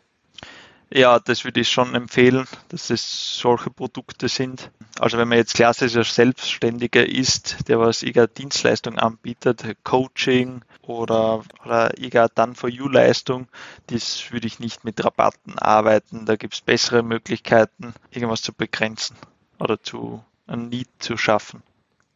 Ja, 0.90 1.18
das 1.18 1.44
würde 1.44 1.60
ich 1.60 1.68
schon 1.68 1.94
empfehlen, 1.96 2.46
dass 2.68 2.90
es 2.90 3.38
solche 3.38 3.70
Produkte 3.70 4.28
sind. 4.28 4.70
Also 5.00 5.18
wenn 5.18 5.26
man 5.26 5.38
jetzt 5.38 5.54
klassischer 5.54 6.04
Selbstständiger 6.04 7.04
ist, 7.04 7.68
der 7.68 7.80
was 7.80 8.02
irgendeine 8.02 8.28
Dienstleistung 8.28 8.96
anbietet, 8.98 9.64
Coaching 9.82 10.62
oder, 10.82 11.42
oder 11.64 11.98
irgendeine 11.98 12.30
Done-for-You-Leistung, 12.34 13.48
das 13.88 14.30
würde 14.30 14.46
ich 14.46 14.60
nicht 14.60 14.84
mit 14.84 15.04
Rabatten 15.04 15.58
arbeiten. 15.58 16.24
Da 16.24 16.36
gibt 16.36 16.54
es 16.54 16.60
bessere 16.60 17.02
Möglichkeiten, 17.02 17.92
irgendwas 18.12 18.42
zu 18.42 18.52
begrenzen 18.52 19.16
oder 19.58 19.82
zu 19.82 20.22
ein 20.46 20.68
Need 20.68 20.88
zu 21.00 21.16
schaffen. 21.16 21.64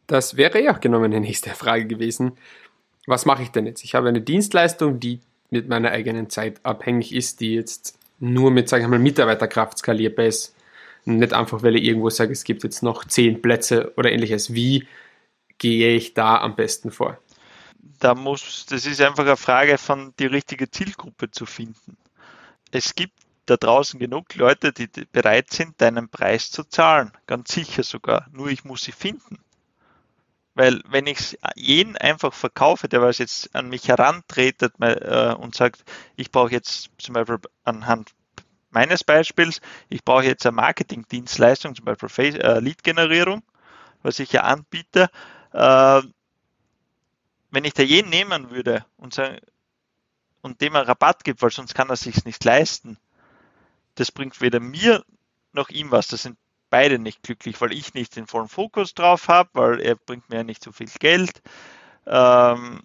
Das 0.07 0.37
wäre 0.37 0.63
ja 0.63 0.71
genau 0.71 0.99
meine 0.99 1.19
nächste 1.19 1.49
Frage 1.49 1.85
gewesen. 1.87 2.37
Was 3.05 3.25
mache 3.25 3.43
ich 3.43 3.49
denn 3.49 3.65
jetzt? 3.65 3.83
Ich 3.83 3.95
habe 3.95 4.07
eine 4.07 4.21
Dienstleistung, 4.21 5.01
die 5.01 5.19
mit 5.49 5.67
meiner 5.67 5.91
eigenen 5.91 6.29
Zeit 6.29 6.65
abhängig 6.65 7.13
ist, 7.13 7.41
die 7.41 7.55
jetzt 7.55 7.99
nur 8.21 8.51
mit, 8.51 8.69
sage 8.69 8.83
ich 8.83 8.89
mal, 8.89 8.99
Mitarbeiterkraft 8.99 9.79
skalierbar 9.79 10.25
ist. 10.25 10.55
Nicht 11.03 11.33
einfach, 11.33 11.63
weil 11.63 11.75
ich 11.75 11.83
irgendwo 11.83 12.09
sage, 12.09 12.31
es 12.31 12.43
gibt 12.43 12.63
jetzt 12.63 12.83
noch 12.83 13.05
zehn 13.05 13.41
Plätze 13.41 13.91
oder 13.97 14.11
ähnliches. 14.11 14.53
Wie 14.53 14.87
gehe 15.57 15.95
ich 15.95 16.13
da 16.13 16.39
am 16.39 16.55
besten 16.55 16.91
vor? 16.91 17.17
Da 17.99 18.13
muss, 18.13 18.65
das 18.67 18.85
ist 18.85 19.01
einfach 19.01 19.25
eine 19.25 19.37
Frage 19.37 19.77
von 19.77 20.13
die 20.19 20.27
richtige 20.27 20.69
Zielgruppe 20.69 21.31
zu 21.31 21.45
finden. 21.45 21.97
Es 22.71 22.95
gibt 22.95 23.13
da 23.47 23.57
draußen 23.57 23.99
genug 23.99 24.35
Leute, 24.35 24.71
die 24.71 24.87
bereit 25.11 25.51
sind, 25.51 25.81
deinen 25.81 26.07
Preis 26.07 26.51
zu 26.51 26.63
zahlen. 26.63 27.11
Ganz 27.25 27.51
sicher 27.51 27.83
sogar. 27.83 28.27
Nur 28.31 28.47
ich 28.47 28.63
muss 28.63 28.83
sie 28.83 28.91
finden. 28.91 29.39
Weil 30.61 30.83
wenn 30.87 31.07
ich 31.07 31.39
jeden 31.55 31.97
einfach 31.97 32.35
verkaufe, 32.35 32.87
der 32.87 33.01
was 33.01 33.17
jetzt 33.17 33.55
an 33.55 33.69
mich 33.69 33.87
herantretet 33.87 34.75
äh, 34.79 35.33
und 35.33 35.55
sagt, 35.55 35.83
ich 36.15 36.29
brauche 36.29 36.51
jetzt 36.51 36.91
zum 36.99 37.13
Beispiel 37.13 37.39
anhand 37.63 38.11
meines 38.69 39.03
Beispiels, 39.03 39.59
ich 39.89 40.05
brauche 40.05 40.25
jetzt 40.25 40.45
eine 40.45 40.55
Marketingdienstleistung, 40.57 41.73
zum 41.73 41.85
Beispiel 41.85 42.39
äh, 42.39 42.59
Lead-Generierung, 42.59 43.41
was 44.03 44.19
ich 44.19 44.33
ja 44.33 44.43
anbiete. 44.43 45.09
Äh, 45.51 46.03
wenn 47.49 47.65
ich 47.65 47.73
da 47.73 47.81
jeden 47.81 48.11
nehmen 48.11 48.51
würde 48.51 48.85
und, 48.97 49.15
sagen, 49.15 49.39
und 50.41 50.61
dem 50.61 50.75
einen 50.75 50.85
Rabatt 50.85 51.23
gibt, 51.23 51.41
weil 51.41 51.49
sonst 51.49 51.73
kann 51.73 51.89
er 51.89 51.95
sich 51.95 52.23
nicht 52.23 52.43
leisten, 52.43 52.99
das 53.95 54.11
bringt 54.11 54.41
weder 54.41 54.59
mir 54.59 55.03
noch 55.53 55.69
ihm 55.69 55.89
was. 55.89 56.05
Das 56.05 56.21
sind 56.21 56.37
beide 56.71 56.97
nicht 56.97 57.21
glücklich, 57.21 57.61
weil 57.61 57.73
ich 57.73 57.93
nicht 57.93 58.15
den 58.15 58.25
vollen 58.25 58.47
Fokus 58.47 58.95
drauf 58.95 59.27
habe, 59.27 59.49
weil 59.53 59.81
er 59.81 59.95
bringt 59.95 60.27
mir 60.31 60.37
ja 60.37 60.43
nicht 60.43 60.63
so 60.63 60.71
viel 60.71 60.89
Geld. 60.99 61.43
Ähm, 62.07 62.81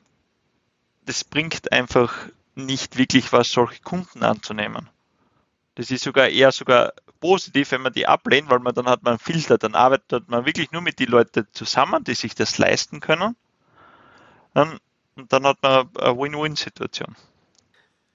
das 1.06 1.24
bringt 1.24 1.72
einfach 1.72 2.12
nicht 2.54 2.98
wirklich 2.98 3.32
was, 3.32 3.50
solche 3.50 3.80
Kunden 3.82 4.22
anzunehmen. 4.22 4.90
Das 5.76 5.90
ist 5.90 6.04
sogar 6.04 6.28
eher 6.28 6.52
sogar 6.52 6.92
positiv, 7.20 7.70
wenn 7.70 7.82
man 7.82 7.92
die 7.92 8.06
ablehnt, 8.06 8.50
weil 8.50 8.58
man 8.58 8.74
dann 8.74 8.86
hat 8.86 9.02
man 9.02 9.12
einen 9.12 9.18
Filter, 9.18 9.56
dann 9.56 9.74
arbeitet 9.74 10.28
man 10.28 10.44
wirklich 10.44 10.72
nur 10.72 10.82
mit 10.82 10.98
den 10.98 11.08
Leuten 11.08 11.46
zusammen, 11.52 12.04
die 12.04 12.14
sich 12.14 12.34
das 12.34 12.58
leisten 12.58 13.00
können. 13.00 13.36
Und 14.54 14.80
dann 15.14 15.46
hat 15.46 15.62
man 15.62 15.88
eine 15.98 16.18
Win-Win-Situation. 16.18 17.14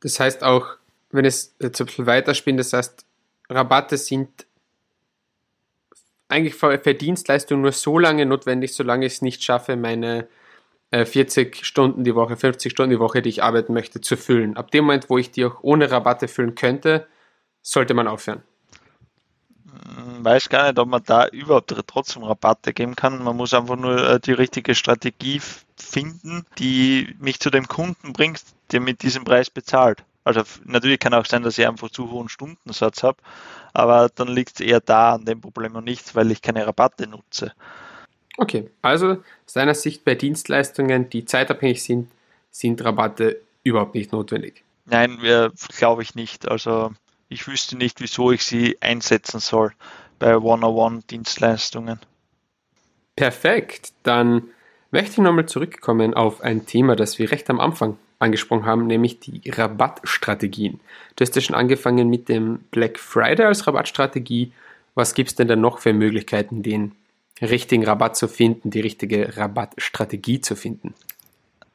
Das 0.01 0.19
heißt 0.19 0.43
auch, 0.43 0.67
wenn 1.11 1.25
es 1.25 1.55
jetzt 1.59 1.79
ein 1.79 1.85
bisschen 1.85 2.05
weiterspinnt, 2.05 2.59
das 2.59 2.73
heißt, 2.73 3.05
Rabatte 3.49 3.97
sind 3.97 4.45
eigentlich 6.31 6.55
für, 6.55 6.77
Dienstleistungen 6.77 7.61
nur 7.61 7.71
so 7.71 7.99
lange 7.99 8.25
notwendig, 8.25 8.73
solange 8.73 9.05
ich 9.05 9.13
es 9.13 9.21
nicht 9.21 9.43
schaffe, 9.43 9.75
meine 9.75 10.27
äh, 10.91 11.05
40 11.05 11.65
Stunden 11.65 12.03
die 12.03 12.15
Woche, 12.15 12.37
50 12.37 12.71
Stunden 12.71 12.91
die 12.91 12.99
Woche, 12.99 13.21
die 13.21 13.29
ich 13.29 13.43
arbeiten 13.43 13.73
möchte, 13.73 14.01
zu 14.01 14.17
füllen. 14.17 14.57
Ab 14.57 14.71
dem 14.71 14.85
Moment, 14.85 15.09
wo 15.09 15.17
ich 15.17 15.31
die 15.31 15.45
auch 15.45 15.57
ohne 15.61 15.89
Rabatte 15.89 16.27
füllen 16.27 16.55
könnte, 16.55 17.07
sollte 17.61 17.93
man 17.93 18.07
aufhören. 18.07 18.43
Hm, 19.65 20.23
weiß 20.23 20.49
gar 20.49 20.67
nicht, 20.67 20.79
ob 20.79 20.87
man 20.87 21.03
da 21.05 21.27
überhaupt 21.27 21.73
trotzdem 21.87 22.23
Rabatte 22.23 22.73
geben 22.73 22.95
kann. 22.95 23.23
Man 23.23 23.37
muss 23.37 23.53
einfach 23.53 23.77
nur 23.77 24.09
äh, 24.09 24.19
die 24.19 24.33
richtige 24.33 24.75
Strategie 24.75 25.41
finden, 25.77 26.45
die 26.59 27.15
mich 27.19 27.39
zu 27.39 27.49
dem 27.49 27.67
Kunden 27.67 28.13
bringt, 28.13 28.41
der 28.71 28.81
mit 28.81 29.01
diesem 29.01 29.23
Preis 29.23 29.49
bezahlt. 29.49 30.03
Also 30.23 30.43
natürlich 30.65 30.99
kann 30.99 31.13
auch 31.13 31.25
sein, 31.25 31.43
dass 31.43 31.57
ich 31.57 31.67
einfach 31.67 31.89
zu 31.89 32.11
hohen 32.11 32.29
Stundensatz 32.29 33.03
habe, 33.03 33.17
aber 33.73 34.09
dann 34.13 34.27
liegt 34.27 34.59
es 34.59 34.65
eher 34.65 34.79
da 34.79 35.13
an 35.13 35.25
dem 35.25 35.41
Problem 35.41 35.75
und 35.75 35.85
nicht, 35.85 36.13
weil 36.15 36.31
ich 36.31 36.41
keine 36.41 36.65
Rabatte 36.65 37.07
nutze. 37.07 37.53
Okay, 38.37 38.69
also 38.81 39.17
aus 39.45 39.53
deiner 39.53 39.73
Sicht 39.73 40.05
bei 40.05 40.15
Dienstleistungen, 40.15 41.09
die 41.09 41.25
zeitabhängig 41.25 41.83
sind, 41.83 42.11
sind 42.51 42.83
Rabatte 42.83 43.41
überhaupt 43.63 43.95
nicht 43.95 44.11
notwendig. 44.11 44.63
Nein, 44.85 45.19
glaube 45.77 46.03
ich 46.03 46.15
nicht. 46.15 46.47
Also 46.47 46.91
ich 47.29 47.47
wüsste 47.47 47.77
nicht, 47.77 48.01
wieso 48.01 48.31
ich 48.31 48.43
sie 48.43 48.77
einsetzen 48.81 49.39
soll 49.39 49.73
bei 50.19 50.37
One-on-One-Dienstleistungen. 50.37 51.99
Perfekt, 53.15 53.93
dann 54.03 54.49
möchte 54.91 55.11
ich 55.11 55.17
nochmal 55.17 55.45
zurückkommen 55.45 56.13
auf 56.13 56.41
ein 56.41 56.65
Thema, 56.65 56.95
das 56.95 57.19
wir 57.19 57.31
recht 57.31 57.49
am 57.49 57.59
Anfang 57.59 57.97
angesprochen 58.21 58.65
haben, 58.65 58.87
nämlich 58.87 59.19
die 59.19 59.41
Rabattstrategien. 59.49 60.79
Du 61.15 61.23
hast 61.23 61.35
ja 61.35 61.41
schon 61.41 61.55
angefangen 61.55 62.09
mit 62.09 62.29
dem 62.29 62.59
Black 62.71 62.99
Friday 62.99 63.45
als 63.45 63.67
Rabattstrategie. 63.67 64.51
Was 64.95 65.13
gibt 65.13 65.29
es 65.29 65.35
denn 65.35 65.47
da 65.47 65.55
noch 65.55 65.79
für 65.79 65.93
Möglichkeiten, 65.93 66.63
den 66.63 66.93
richtigen 67.41 67.85
Rabatt 67.85 68.15
zu 68.15 68.27
finden, 68.27 68.69
die 68.69 68.81
richtige 68.81 69.37
Rabattstrategie 69.37 70.41
zu 70.41 70.55
finden? 70.55 70.93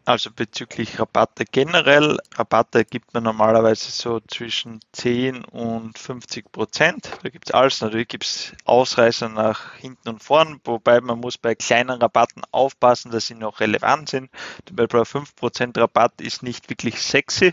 Also 0.06 0.30
bezüglich 0.30 1.00
Rabatte 1.00 1.44
generell, 1.44 2.18
Rabatte 2.36 2.84
gibt 2.84 3.12
man 3.12 3.24
normalerweise 3.24 3.90
so 3.90 4.20
zwischen 4.20 4.78
10 4.92 5.44
und 5.44 5.98
50 5.98 6.52
Prozent. 6.52 7.10
Da 7.24 7.28
gibt 7.28 7.48
es 7.48 7.54
alles. 7.54 7.80
Natürlich 7.80 8.06
gibt 8.06 8.24
es 8.24 8.52
Ausreißer 8.66 9.28
nach 9.28 9.74
hinten 9.74 10.08
und 10.10 10.22
vorn, 10.22 10.60
wobei 10.62 11.00
man 11.00 11.18
muss 11.18 11.38
bei 11.38 11.56
kleinen 11.56 12.00
Rabatten 12.00 12.42
aufpassen, 12.52 13.10
dass 13.10 13.26
sie 13.26 13.34
noch 13.34 13.58
relevant 13.58 14.08
sind. 14.08 14.30
Bei 14.70 14.86
5 14.86 15.34
Prozent 15.34 15.76
Rabatt 15.76 16.20
ist 16.20 16.44
nicht 16.44 16.70
wirklich 16.70 17.02
sexy, 17.02 17.52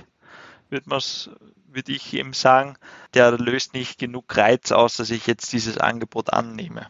würde 0.69 0.91
würde 0.91 1.91
ich 1.91 2.13
eben 2.13 2.33
sagen. 2.33 2.77
Der 3.15 3.31
löst 3.31 3.74
nicht 3.74 3.98
genug 3.98 4.38
Reiz 4.38 4.72
aus, 4.72 4.98
dass 4.98 5.10
ich 5.10 5.25
jetzt 5.25 5.51
dieses 5.53 5.79
Angebot 5.79 6.31
annehme. 6.31 6.88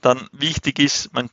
Dann 0.00 0.28
wichtig 0.32 0.78
ist, 0.78 1.12
man, 1.12 1.30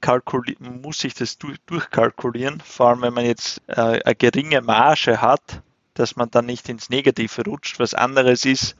muss 0.81 0.99
sich 0.99 1.13
das 1.13 1.37
durchkalkulieren, 1.37 2.61
vor 2.61 2.89
allem 2.89 3.01
wenn 3.01 3.13
man 3.13 3.25
jetzt 3.25 3.61
äh, 3.67 4.01
eine 4.03 4.15
geringe 4.15 4.61
Marge 4.61 5.21
hat, 5.21 5.61
dass 5.93 6.15
man 6.15 6.31
dann 6.31 6.45
nicht 6.45 6.69
ins 6.69 6.89
Negative 6.89 7.43
rutscht. 7.43 7.79
Was 7.79 7.93
anderes 7.93 8.45
ist, 8.45 8.75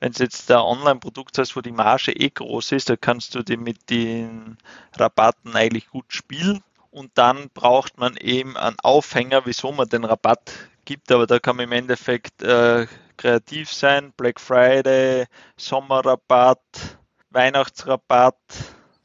wenn 0.00 0.12
es 0.12 0.18
jetzt 0.18 0.50
ein 0.50 0.58
Online-Produkt 0.58 1.38
hast, 1.38 1.56
wo 1.56 1.60
die 1.60 1.72
Marge 1.72 2.12
eh 2.12 2.30
groß 2.30 2.72
ist, 2.72 2.88
da 2.88 2.96
kannst 2.96 3.34
du 3.34 3.42
die 3.42 3.56
mit 3.56 3.90
den 3.90 4.56
Rabatten 4.96 5.54
eigentlich 5.54 5.88
gut 5.88 6.06
spielen. 6.08 6.62
Und 6.90 7.10
dann 7.14 7.50
braucht 7.52 7.98
man 7.98 8.16
eben 8.16 8.56
einen 8.56 8.78
Aufhänger, 8.80 9.42
wieso 9.46 9.72
man 9.72 9.88
den 9.88 10.04
Rabatt 10.04 10.52
gibt. 10.84 11.10
Aber 11.10 11.26
da 11.26 11.38
kann 11.38 11.56
man 11.56 11.64
im 11.64 11.72
Endeffekt 11.72 12.42
äh, 12.42 12.86
kreativ 13.16 13.72
sein. 13.72 14.12
Black 14.16 14.40
Friday, 14.40 15.26
Sommerrabatt, 15.56 16.60
Weihnachtsrabatt, 17.30 18.36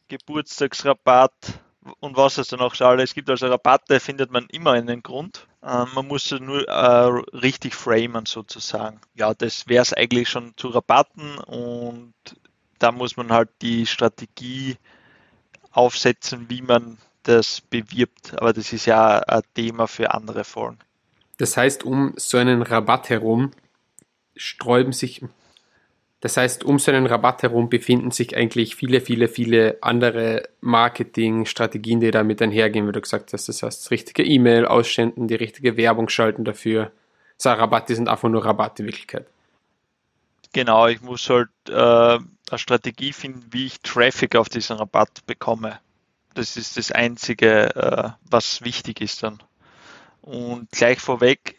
Geburtstagsrabatt 0.10 1.62
und 2.00 2.18
was 2.18 2.38
es 2.38 2.50
dann 2.50 2.60
auch 2.60 2.76
schon 2.76 2.88
alles 2.88 3.14
gibt. 3.14 3.30
Also 3.30 3.48
Rabatte 3.48 4.00
findet 4.00 4.32
man 4.32 4.48
immer 4.48 4.74
einen 4.74 5.02
Grund. 5.02 5.48
Ähm, 5.64 5.88
man 5.96 6.08
muss 6.08 6.32
nur 6.32 6.68
äh, 6.68 7.38
richtig 7.38 7.76
framen 7.76 8.26
sozusagen. 8.26 9.00
Ja, 9.16 9.34
das 9.34 9.68
wäre 9.68 9.82
es 9.82 9.94
eigentlich 9.94 10.30
schon 10.30 10.54
zu 10.58 10.70
Rabatten 10.70 11.38
und 11.38 12.14
da 12.80 12.92
muss 12.92 13.18
man 13.18 13.32
halt 13.32 13.50
die 13.62 13.86
Strategie 13.86 14.78
aufsetzen, 15.72 16.50
wie 16.50 16.62
man 16.62 16.98
das 17.24 17.62
bewirbt. 17.62 18.34
Aber 18.40 18.54
das 18.54 18.74
ist 18.74 18.86
ja 18.86 19.20
ein 19.20 19.42
Thema 19.54 19.88
für 19.88 20.14
andere 20.14 20.44
Folgen. 20.44 20.80
Das 21.38 21.56
heißt, 21.56 21.84
um 21.84 22.14
so 22.18 22.38
einen 22.38 22.62
Rabatt 22.62 23.10
herum 23.10 23.52
sträuben 24.36 24.94
sich 24.94 25.22
das 26.22 26.36
heißt, 26.36 26.66
um 26.66 26.80
so 26.80 26.92
einen 26.92 27.06
Rabatt 27.06 27.44
herum 27.44 27.70
befinden 27.70 28.12
sich 28.12 28.36
eigentlich 28.36 28.76
viele, 28.76 29.00
viele, 29.00 29.30
viele 29.30 29.78
andere 29.82 30.50
Marketingstrategien, 30.60 32.02
die 32.02 32.12
damit 32.12 32.42
einhergehen, 32.42 32.88
wie 32.88 32.92
du 32.92 33.00
gesagt 33.00 33.32
hast. 33.32 33.48
Das 33.48 33.64
heißt, 33.64 33.86
das 33.86 33.92
richtige 33.92 34.24
E-Mail 34.24 34.66
ausschenden, 34.66 35.30
die 35.30 35.36
richtige 35.36 35.78
Werbung 35.78 36.10
schalten 36.10 36.44
dafür. 36.44 36.92
So, 37.38 37.50
Rabatte 37.50 37.96
sind 37.96 38.10
einfach 38.10 38.28
nur 38.28 38.44
Rabatte 38.44 38.84
in 38.84 38.88
Wirklichkeit. 38.88 39.28
Genau, 40.52 40.88
ich 40.88 41.02
muss 41.02 41.30
halt 41.30 41.50
äh, 41.70 41.74
eine 41.74 42.58
Strategie 42.58 43.14
finden, 43.14 43.46
wie 43.52 43.68
ich 43.68 43.80
Traffic 43.82 44.36
auf 44.36 44.50
diesen 44.50 44.76
Rabatt 44.76 45.26
bekomme. 45.26 45.80
Das 46.34 46.58
ist 46.58 46.76
das 46.76 46.92
Einzige, 46.92 47.76
äh, 47.76 48.10
was 48.30 48.62
wichtig 48.62 49.00
ist 49.00 49.24
dann. 49.24 49.42
Und 50.22 50.70
gleich 50.72 51.00
vorweg, 51.00 51.56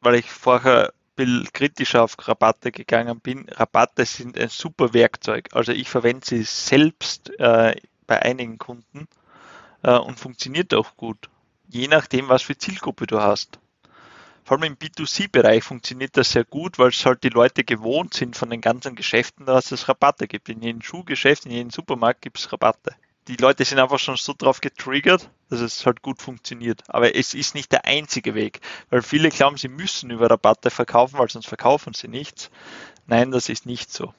weil 0.00 0.14
ich 0.14 0.30
vorher 0.30 0.94
bisschen 1.24 1.52
kritischer 1.52 2.02
auf 2.02 2.16
Rabatte 2.18 2.72
gegangen 2.72 3.20
bin. 3.20 3.48
Rabatte 3.48 4.04
sind 4.04 4.38
ein 4.38 4.48
super 4.48 4.94
Werkzeug. 4.94 5.48
Also 5.52 5.72
ich 5.72 5.88
verwende 5.88 6.24
sie 6.24 6.42
selbst 6.42 7.30
äh, 7.38 7.74
bei 8.06 8.22
einigen 8.22 8.58
Kunden 8.58 9.08
äh, 9.82 9.96
und 9.96 10.18
funktioniert 10.18 10.74
auch 10.74 10.96
gut. 10.96 11.28
Je 11.68 11.88
nachdem, 11.88 12.28
was 12.28 12.42
für 12.42 12.56
Zielgruppe 12.56 13.06
du 13.06 13.20
hast. 13.20 13.58
vor 14.44 14.58
allem 14.58 14.72
im 14.72 14.76
B2C-Bereich 14.76 15.64
funktioniert 15.64 16.16
das 16.16 16.32
sehr 16.32 16.44
gut, 16.44 16.78
weil 16.78 16.88
es 16.88 17.06
halt 17.06 17.22
die 17.22 17.30
Leute 17.30 17.64
gewohnt 17.64 18.14
sind 18.14 18.36
von 18.36 18.50
den 18.50 18.60
ganzen 18.60 18.94
Geschäften, 18.94 19.46
dass 19.46 19.72
es 19.72 19.88
Rabatte 19.88 20.26
gibt. 20.26 20.48
In 20.48 20.62
jedem 20.62 20.82
Schuhgeschäft, 20.82 21.46
in 21.46 21.52
jedem 21.52 21.70
Supermarkt 21.70 22.22
gibt 22.22 22.38
es 22.38 22.52
Rabatte. 22.52 22.94
Die 23.28 23.36
Leute 23.36 23.64
sind 23.64 23.78
einfach 23.78 24.00
schon 24.00 24.16
so 24.16 24.34
drauf 24.36 24.60
getriggert, 24.60 25.30
dass 25.48 25.60
es 25.60 25.86
halt 25.86 26.02
gut 26.02 26.20
funktioniert. 26.20 26.82
Aber 26.88 27.14
es 27.14 27.34
ist 27.34 27.54
nicht 27.54 27.70
der 27.70 27.84
einzige 27.84 28.34
Weg, 28.34 28.60
weil 28.90 29.02
viele 29.02 29.28
glauben, 29.28 29.56
sie 29.56 29.68
müssen 29.68 30.10
über 30.10 30.28
Rabatte 30.28 30.70
verkaufen, 30.70 31.18
weil 31.18 31.28
sonst 31.28 31.46
verkaufen 31.46 31.94
sie 31.94 32.08
nichts. 32.08 32.50
Nein, 33.06 33.30
das 33.30 33.48
ist 33.48 33.64
nicht 33.64 33.92
so. 33.92 34.12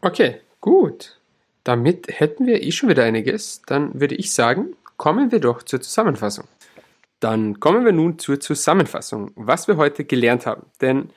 Okay, 0.00 0.40
gut. 0.60 1.18
Damit 1.64 2.06
hätten 2.08 2.46
wir 2.46 2.62
eh 2.62 2.72
schon 2.72 2.88
wieder 2.88 3.04
einiges. 3.04 3.62
Dann 3.66 4.00
würde 4.00 4.14
ich 4.14 4.32
sagen, 4.32 4.76
kommen 4.96 5.32
wir 5.32 5.40
doch 5.40 5.62
zur 5.62 5.80
Zusammenfassung. 5.80 6.46
Dann 7.18 7.60
kommen 7.60 7.84
wir 7.84 7.92
nun 7.92 8.18
zur 8.18 8.40
Zusammenfassung, 8.40 9.32
was 9.34 9.68
wir 9.68 9.76
heute 9.76 10.04
gelernt 10.04 10.46
haben. 10.46 10.66
Denn 10.80 11.10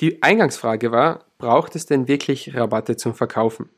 die 0.00 0.22
Eingangsfrage 0.22 0.92
war, 0.92 1.24
braucht 1.36 1.76
es 1.76 1.84
denn 1.84 2.08
wirklich 2.08 2.54
Rabatte 2.54 2.96
zum 2.96 3.14
Verkaufen? 3.14 3.68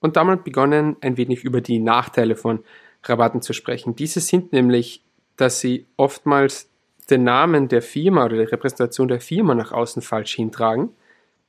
Und 0.00 0.16
damit 0.16 0.44
begonnen, 0.44 0.96
ein 1.00 1.16
wenig 1.16 1.44
über 1.44 1.60
die 1.60 1.78
Nachteile 1.78 2.36
von 2.36 2.60
Rabatten 3.04 3.42
zu 3.42 3.52
sprechen. 3.52 3.96
Diese 3.96 4.20
sind 4.20 4.52
nämlich, 4.52 5.02
dass 5.36 5.60
sie 5.60 5.86
oftmals 5.96 6.68
den 7.10 7.24
Namen 7.24 7.68
der 7.68 7.82
Firma 7.82 8.24
oder 8.24 8.36
die 8.36 8.50
Repräsentation 8.50 9.08
der 9.08 9.20
Firma 9.20 9.54
nach 9.54 9.72
außen 9.72 10.02
falsch 10.02 10.34
hintragen. 10.34 10.90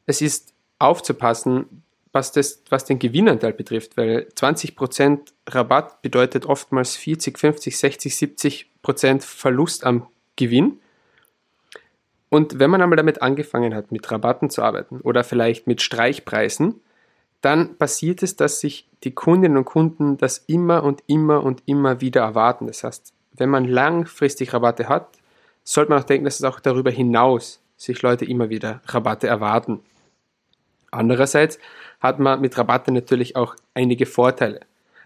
Es 0.05 0.21
ist 0.21 0.53
aufzupassen, 0.79 1.83
was, 2.11 2.31
das, 2.31 2.63
was 2.69 2.85
den 2.85 2.97
Gewinnanteil 2.97 3.53
betrifft, 3.53 3.97
weil 3.97 4.27
20% 4.35 5.19
Rabatt 5.47 6.01
bedeutet 6.01 6.45
oftmals 6.45 6.95
40, 6.95 7.37
50, 7.37 7.77
60, 7.77 8.13
70% 8.77 9.21
Verlust 9.21 9.85
am 9.85 10.07
Gewinn. 10.35 10.79
Und 12.29 12.59
wenn 12.59 12.69
man 12.69 12.81
einmal 12.81 12.97
damit 12.97 13.21
angefangen 13.21 13.75
hat, 13.75 13.91
mit 13.91 14.09
Rabatten 14.09 14.49
zu 14.49 14.61
arbeiten 14.61 15.01
oder 15.01 15.23
vielleicht 15.23 15.67
mit 15.67 15.81
Streichpreisen, 15.81 16.81
dann 17.41 17.77
passiert 17.77 18.23
es, 18.23 18.35
dass 18.35 18.59
sich 18.59 18.87
die 19.03 19.11
Kundinnen 19.11 19.57
und 19.57 19.65
Kunden 19.65 20.17
das 20.17 20.39
immer 20.47 20.83
und 20.83 21.03
immer 21.07 21.43
und 21.43 21.63
immer 21.65 22.01
wieder 22.01 22.21
erwarten. 22.21 22.67
Das 22.67 22.83
heißt, 22.83 23.13
wenn 23.33 23.49
man 23.49 23.65
langfristig 23.65 24.53
Rabatte 24.53 24.89
hat, 24.89 25.07
sollte 25.63 25.91
man 25.91 26.01
auch 26.01 26.05
denken, 26.05 26.25
dass 26.25 26.39
es 26.39 26.43
auch 26.43 26.59
darüber 26.59 26.91
hinaus 26.91 27.61
sich 27.77 28.01
Leute 28.01 28.25
immer 28.25 28.49
wieder 28.49 28.81
Rabatte 28.87 29.27
erwarten. 29.27 29.79
Andererseits 30.91 31.59
hat 31.99 32.19
man 32.19 32.41
mit 32.41 32.57
Rabatte 32.57 32.91
natürlich 32.91 33.35
auch 33.35 33.55
einige 33.73 34.05
Vorteile. 34.05 34.61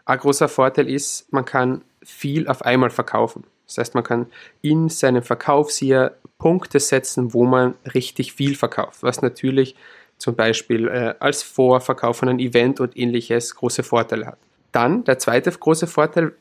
Ein 0.05 0.17
großer 0.17 0.47
Vorteil 0.47 0.89
ist, 0.89 1.31
man 1.31 1.45
kann 1.45 1.83
viel 2.01 2.47
auf 2.47 2.63
einmal 2.63 2.89
verkaufen. 2.89 3.43
Das 3.67 3.77
heißt, 3.77 3.95
man 3.95 4.03
kann 4.03 4.27
in 4.61 4.89
seinem 4.89 5.23
Verkaufsjahr 5.23 6.11
Punkte 6.37 6.79
setzen, 6.79 7.33
wo 7.33 7.45
man 7.45 7.75
richtig 7.93 8.33
viel 8.33 8.55
verkauft, 8.55 9.03
was 9.03 9.21
natürlich 9.21 9.75
zum 10.23 10.35
Beispiel 10.35 10.87
äh, 10.87 11.15
als 11.19 11.43
Vorverkauf 11.43 12.15
von 12.15 12.29
einem 12.29 12.39
Event 12.39 12.79
und 12.79 12.95
ähnliches 12.95 13.55
große 13.55 13.83
Vorteile 13.83 14.25
hat. 14.27 14.37
Dann 14.71 15.03
der 15.03 15.19
zweite 15.19 15.51
große 15.51 15.85
Vorteil, 15.85 16.31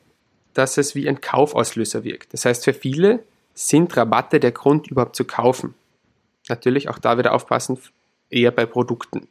dass 0.53 0.77
es 0.77 0.95
wie 0.95 1.09
ein 1.09 1.19
Kaufauslöser 1.19 2.05
wirkt. 2.05 2.31
Das 2.33 2.45
heißt, 2.45 2.63
für 2.63 2.73
viele 2.73 3.19
sind 3.53 3.97
Rabatte 3.97 4.39
der 4.39 4.53
Grund 4.53 4.87
überhaupt 4.87 5.17
zu 5.17 5.25
kaufen. 5.25 5.75
Natürlich 6.47 6.87
auch 6.87 6.97
da 6.97 7.17
wieder 7.17 7.33
aufpassen, 7.33 7.77
eher 8.29 8.51
bei 8.51 8.65
Produkten. 8.65 9.27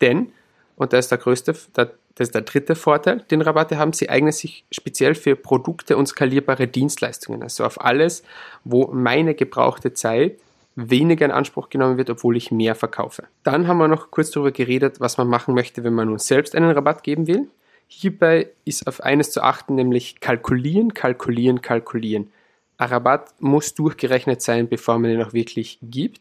Denn 0.00 0.30
und 0.76 0.92
das 0.92 1.06
ist 1.06 1.10
der 1.10 1.18
größte, 1.18 1.56
das 1.72 1.88
ist 2.18 2.34
der 2.34 2.42
dritte 2.42 2.76
Vorteil, 2.76 3.24
den 3.30 3.40
Rabatte 3.40 3.76
haben. 3.76 3.92
Sie 3.92 4.08
eignen 4.08 4.30
sich 4.30 4.64
speziell 4.70 5.16
für 5.16 5.34
Produkte 5.34 5.96
und 5.96 6.06
skalierbare 6.06 6.68
Dienstleistungen. 6.68 7.42
Also 7.42 7.64
auf 7.64 7.80
alles, 7.80 8.22
wo 8.62 8.86
meine 8.92 9.34
gebrauchte 9.34 9.94
Zeit 9.94 10.38
weniger 10.76 11.24
in 11.24 11.32
Anspruch 11.32 11.70
genommen 11.70 11.96
wird, 11.96 12.10
obwohl 12.10 12.36
ich 12.36 12.52
mehr 12.52 12.74
verkaufe. 12.74 13.24
Dann 13.42 13.66
haben 13.66 13.78
wir 13.78 13.88
noch 13.88 14.10
kurz 14.10 14.30
darüber 14.30 14.52
geredet, 14.52 15.00
was 15.00 15.18
man 15.18 15.26
machen 15.26 15.54
möchte, 15.54 15.82
wenn 15.82 15.94
man 15.94 16.08
nun 16.08 16.18
selbst 16.18 16.54
einen 16.54 16.70
Rabatt 16.70 17.02
geben 17.02 17.26
will. 17.26 17.48
Hierbei 17.88 18.50
ist 18.64 18.86
auf 18.86 19.00
eines 19.00 19.30
zu 19.30 19.42
achten, 19.42 19.74
nämlich 19.74 20.20
kalkulieren, 20.20 20.92
kalkulieren, 20.92 21.62
kalkulieren. 21.62 22.30
Ein 22.78 22.88
Rabatt 22.90 23.34
muss 23.40 23.74
durchgerechnet 23.74 24.42
sein, 24.42 24.68
bevor 24.68 24.98
man 24.98 25.12
ihn 25.12 25.22
auch 25.22 25.32
wirklich 25.32 25.78
gibt. 25.82 26.20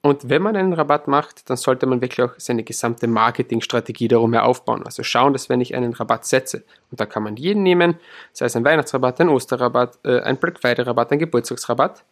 Und 0.00 0.28
wenn 0.28 0.42
man 0.42 0.56
einen 0.56 0.72
Rabatt 0.72 1.08
macht, 1.08 1.48
dann 1.48 1.56
sollte 1.56 1.86
man 1.86 2.00
wirklich 2.00 2.28
auch 2.28 2.34
seine 2.36 2.64
gesamte 2.64 3.06
Marketingstrategie 3.06 4.08
darum 4.08 4.32
her 4.32 4.44
aufbauen. 4.44 4.84
Also 4.84 5.02
schauen, 5.04 5.32
dass 5.32 5.48
wenn 5.48 5.60
ich 5.60 5.74
einen 5.74 5.92
Rabatt 5.92 6.26
setze, 6.26 6.64
und 6.90 7.00
da 7.00 7.06
kann 7.06 7.22
man 7.22 7.36
jeden 7.36 7.62
nehmen, 7.62 7.94
sei 8.32 8.46
es 8.46 8.56
ein 8.56 8.64
Weihnachtsrabatt, 8.64 9.20
ein 9.20 9.28
Osterrabatt, 9.28 9.98
äh, 10.04 10.20
ein 10.20 10.38
Black 10.38 10.60
Friday 10.60 10.84
Rabatt, 10.84 11.12
ein 11.12 11.20
Geburtstagsrabatt, 11.20 12.04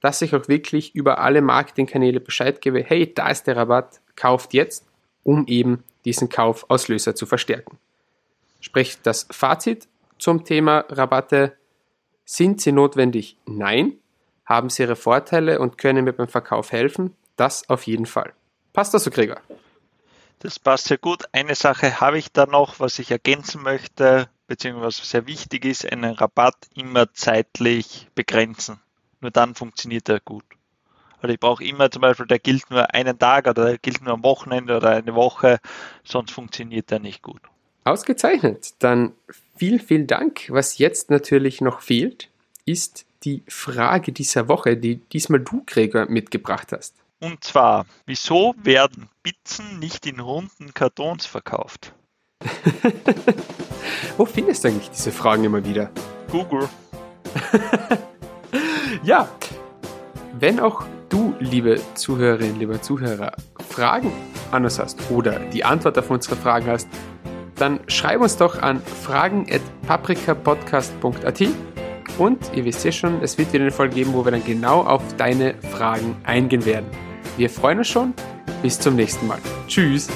dass 0.00 0.22
ich 0.22 0.34
auch 0.34 0.48
wirklich 0.48 0.94
über 0.94 1.18
alle 1.18 1.42
Marketingkanäle 1.42 2.20
Bescheid 2.20 2.60
gebe, 2.60 2.82
hey, 2.82 3.12
da 3.12 3.28
ist 3.28 3.46
der 3.46 3.56
Rabatt, 3.56 4.00
kauft 4.14 4.54
jetzt, 4.54 4.86
um 5.22 5.46
eben 5.46 5.82
diesen 6.04 6.28
Kaufauslöser 6.28 7.14
zu 7.14 7.26
verstärken. 7.26 7.78
Sprich, 8.60 8.98
das 9.02 9.26
Fazit 9.30 9.88
zum 10.18 10.44
Thema 10.44 10.84
Rabatte, 10.88 11.56
sind 12.24 12.60
sie 12.60 12.72
notwendig? 12.72 13.36
Nein. 13.46 13.92
Haben 14.44 14.70
sie 14.70 14.82
ihre 14.82 14.96
Vorteile 14.96 15.58
und 15.58 15.78
können 15.78 16.04
mir 16.04 16.12
beim 16.12 16.28
Verkauf 16.28 16.72
helfen? 16.72 17.16
Das 17.36 17.68
auf 17.68 17.86
jeden 17.86 18.06
Fall. 18.06 18.32
Passt 18.72 18.94
das 18.94 19.04
so, 19.04 19.10
Gregor? 19.10 19.40
Das 20.40 20.58
passt 20.58 20.86
sehr 20.86 20.98
gut. 20.98 21.24
Eine 21.32 21.54
Sache 21.54 22.00
habe 22.00 22.18
ich 22.18 22.32
da 22.32 22.46
noch, 22.46 22.78
was 22.78 22.98
ich 22.98 23.10
ergänzen 23.10 23.62
möchte, 23.62 24.28
beziehungsweise 24.46 25.04
sehr 25.04 25.26
wichtig 25.26 25.64
ist, 25.64 25.90
einen 25.90 26.14
Rabatt 26.14 26.56
immer 26.74 27.12
zeitlich 27.12 28.08
begrenzen. 28.14 28.80
Nur 29.20 29.30
dann 29.30 29.54
funktioniert 29.54 30.08
er 30.08 30.20
gut. 30.20 30.44
Also 31.20 31.32
ich 31.32 31.40
brauche 31.40 31.64
immer 31.64 31.90
zum 31.90 32.02
Beispiel, 32.02 32.26
der 32.26 32.38
gilt 32.38 32.70
nur 32.70 32.92
einen 32.94 33.18
Tag 33.18 33.46
oder 33.46 33.64
der 33.64 33.78
gilt 33.78 34.02
nur 34.02 34.12
am 34.12 34.22
Wochenende 34.22 34.76
oder 34.76 34.90
eine 34.90 35.14
Woche, 35.14 35.58
sonst 36.04 36.30
funktioniert 36.30 36.92
er 36.92 36.98
nicht 36.98 37.22
gut. 37.22 37.40
Ausgezeichnet. 37.84 38.74
Dann 38.80 39.12
vielen, 39.56 39.80
vielen 39.80 40.06
Dank. 40.06 40.46
Was 40.50 40.78
jetzt 40.78 41.10
natürlich 41.10 41.60
noch 41.60 41.80
fehlt, 41.80 42.28
ist 42.64 43.06
die 43.24 43.42
Frage 43.48 44.12
dieser 44.12 44.48
Woche, 44.48 44.76
die 44.76 44.96
diesmal 44.96 45.40
du, 45.40 45.62
Gregor, 45.66 46.06
mitgebracht 46.06 46.72
hast. 46.72 46.94
Und 47.20 47.42
zwar, 47.44 47.86
wieso 48.04 48.54
werden 48.62 49.08
Pizzen 49.22 49.78
nicht 49.78 50.06
in 50.06 50.20
runden 50.20 50.74
Kartons 50.74 51.26
verkauft? 51.26 51.94
Wo 54.16 54.26
findest 54.26 54.64
du 54.64 54.68
eigentlich 54.68 54.90
diese 54.90 55.12
Fragen 55.12 55.44
immer 55.44 55.64
wieder? 55.64 55.90
Google. 56.30 56.68
ja, 59.06 59.28
wenn 60.38 60.60
auch 60.60 60.84
du, 61.08 61.34
liebe 61.38 61.80
Zuhörerin, 61.94 62.58
lieber 62.58 62.82
Zuhörer, 62.82 63.32
Fragen 63.68 64.12
an 64.50 64.64
uns 64.64 64.78
hast 64.78 64.98
oder 65.10 65.38
die 65.38 65.64
Antwort 65.64 65.98
auf 65.98 66.10
unsere 66.10 66.36
Fragen 66.36 66.66
hast, 66.66 66.86
dann 67.54 67.80
schreib 67.86 68.20
uns 68.20 68.36
doch 68.36 68.60
an 68.60 68.82
fragen.paprikapodcast.at 68.82 71.42
und 72.18 72.38
ihr 72.54 72.64
wisst 72.64 72.84
ja 72.84 72.92
schon, 72.92 73.22
es 73.22 73.38
wird 73.38 73.52
wieder 73.52 73.62
eine 73.62 73.70
Folge 73.70 73.94
geben, 73.94 74.12
wo 74.12 74.24
wir 74.24 74.32
dann 74.32 74.44
genau 74.44 74.82
auf 74.82 75.02
deine 75.16 75.54
Fragen 75.72 76.16
eingehen 76.24 76.66
werden. 76.66 76.86
Wir 77.36 77.48
freuen 77.48 77.78
uns 77.78 77.86
schon. 77.88 78.12
Bis 78.62 78.80
zum 78.80 78.96
nächsten 78.96 79.26
Mal. 79.26 79.38
Tschüss. 79.68 80.08